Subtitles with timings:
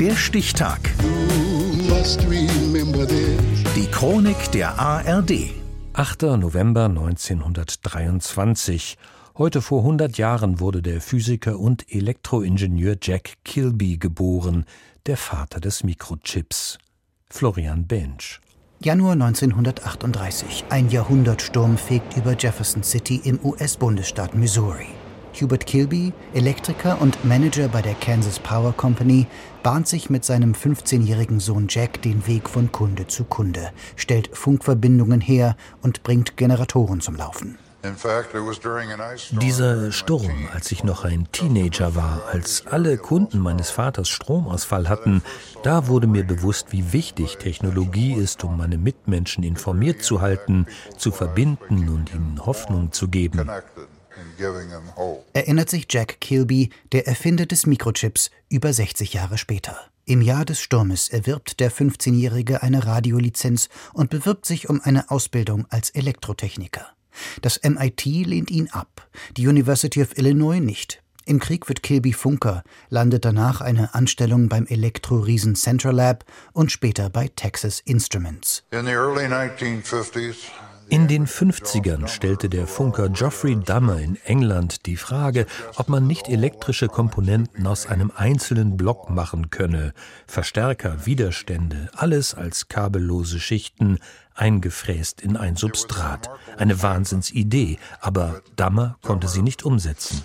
[0.00, 0.78] Der Stichtag.
[3.74, 5.32] Die Chronik der ARD.
[5.92, 6.22] 8.
[6.38, 8.96] November 1923.
[9.36, 14.66] Heute vor 100 Jahren wurde der Physiker und Elektroingenieur Jack Kilby geboren,
[15.06, 16.78] der Vater des Mikrochips.
[17.28, 18.38] Florian Bench.
[18.78, 20.66] Januar 1938.
[20.70, 24.86] Ein Jahrhundertsturm fegt über Jefferson City im US-Bundesstaat Missouri.
[25.40, 29.26] Hubert Kilby, Elektriker und Manager bei der Kansas Power Company,
[29.62, 35.20] bahnt sich mit seinem 15-jährigen Sohn Jack den Weg von Kunde zu Kunde, stellt Funkverbindungen
[35.20, 37.58] her und bringt Generatoren zum Laufen.
[39.40, 45.22] Dieser Sturm, als ich noch ein Teenager war, als alle Kunden meines Vaters Stromausfall hatten,
[45.62, 50.66] da wurde mir bewusst, wie wichtig Technologie ist, um meine Mitmenschen informiert zu halten,
[50.96, 53.48] zu verbinden und ihnen Hoffnung zu geben.
[55.32, 59.76] Erinnert sich Jack Kilby, der Erfinder des Mikrochips, über 60 Jahre später.
[60.04, 65.66] Im Jahr des Sturmes erwirbt der 15-Jährige eine Radiolizenz und bewirbt sich um eine Ausbildung
[65.68, 66.86] als Elektrotechniker.
[67.42, 71.02] Das MIT lehnt ihn ab, die University of Illinois nicht.
[71.28, 77.10] Im Krieg wird Kilby Funker, landet danach eine Anstellung beim Elektroriesen Central Lab und später
[77.10, 78.64] bei Texas Instruments.
[78.70, 80.36] In the early 1950s,
[80.90, 86.28] in den 50ern stellte der Funker Geoffrey Dummer in England die Frage, ob man nicht
[86.28, 89.92] elektrische Komponenten aus einem einzelnen Block machen könne.
[90.26, 93.98] Verstärker, Widerstände, alles als kabellose Schichten,
[94.34, 96.30] eingefräst in ein Substrat.
[96.56, 100.22] Eine Wahnsinnsidee, aber Dammer konnte sie nicht umsetzen.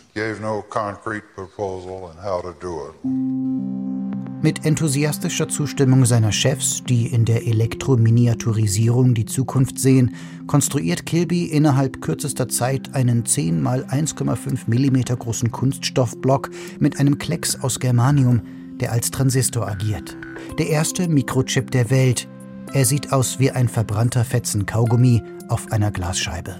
[4.43, 10.15] Mit enthusiastischer Zustimmung seiner Chefs, die in der Elektrominiaturisierung die Zukunft sehen,
[10.47, 17.63] konstruiert Kilby innerhalb kürzester Zeit einen 10 x 1,5 mm großen Kunststoffblock mit einem Klecks
[17.63, 18.41] aus Germanium,
[18.81, 20.17] der als Transistor agiert.
[20.59, 22.27] Der erste Mikrochip der Welt,
[22.73, 26.55] er sieht aus wie ein verbrannter Fetzen Kaugummi auf einer Glasscheibe.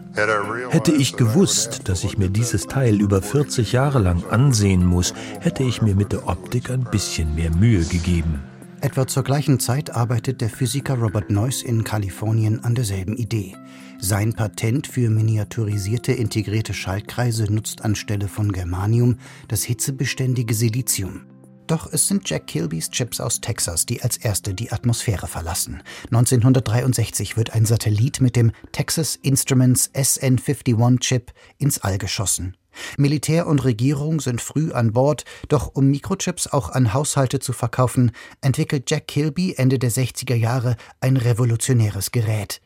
[0.69, 5.63] Hätte ich gewusst, dass ich mir dieses Teil über 40 Jahre lang ansehen muss, hätte
[5.63, 8.41] ich mir mit der Optik ein bisschen mehr Mühe gegeben.
[8.81, 13.55] Etwa zur gleichen Zeit arbeitet der Physiker Robert Noyce in Kalifornien an derselben Idee.
[13.97, 19.15] Sein Patent für miniaturisierte integrierte Schaltkreise nutzt anstelle von Germanium
[19.47, 21.21] das hitzebeständige Silizium.
[21.67, 25.81] Doch es sind Jack Kilbys Chips aus Texas, die als erste die Atmosphäre verlassen.
[26.05, 32.57] 1963 wird ein Satellit mit dem Texas Instruments SN51-Chip ins All geschossen.
[32.97, 38.11] Militär und Regierung sind früh an Bord, doch um Mikrochips auch an Haushalte zu verkaufen,
[38.41, 42.61] entwickelt Jack Kilby Ende der 60er Jahre ein revolutionäres Gerät,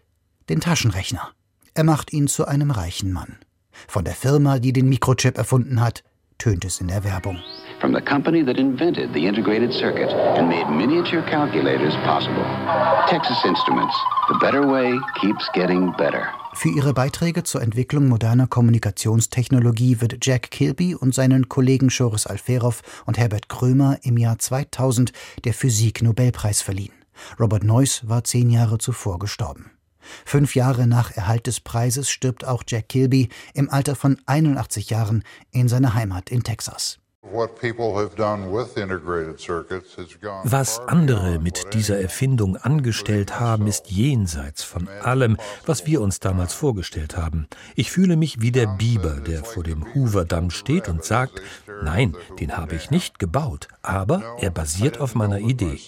[0.50, 1.32] den Taschenrechner.
[1.74, 3.38] Er macht ihn zu einem reichen Mann.
[3.88, 6.04] Von der Firma, die den Mikrochip erfunden hat,
[6.38, 7.40] tönt es in der Werbung.
[7.80, 12.44] From the company that invented the integrated circuit and made miniature calculators possible.
[13.08, 13.96] Texas Instruments.
[14.30, 16.28] The better way keeps getting better.
[16.54, 22.82] Für ihre Beiträge zur Entwicklung moderner Kommunikationstechnologie wird Jack Kilby und seinen Kollegen Shoris Alferov
[23.06, 25.12] und Herbert Krömer im Jahr 2000
[25.46, 26.94] der Physik-Nobelpreis verliehen.
[27.40, 29.72] Robert Noyce war zehn Jahre zuvor gestorben.
[30.26, 35.24] Fünf Jahre nach Erhalt des Preises stirbt auch Jack Kilby im Alter von 81 Jahren
[35.52, 37.00] in seiner Heimat in Texas.
[40.44, 46.54] Was andere mit dieser Erfindung angestellt haben, ist jenseits von allem, was wir uns damals
[46.54, 47.48] vorgestellt haben.
[47.76, 51.42] Ich fühle mich wie der Biber, der vor dem Hoover-Damm steht und sagt,
[51.84, 55.80] nein, den habe ich nicht gebaut, aber er basiert auf meiner Idee.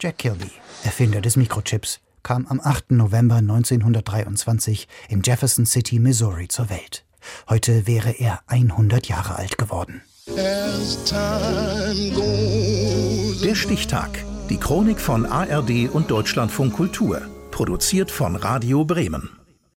[0.00, 0.50] Jack Kilby,
[0.84, 2.92] Erfinder des Mikrochips, kam am 8.
[2.92, 7.04] November 1923 in Jefferson City, Missouri zur Welt.
[7.48, 10.02] Heute wäre er 100 Jahre alt geworden.
[13.42, 14.24] Der Stichtag.
[14.50, 17.22] Die Chronik von ARD und Deutschlandfunk Kultur.
[17.50, 19.43] Produziert von Radio Bremen.